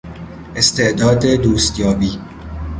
استعداد 0.55 1.25
دوستیابی 1.25 2.19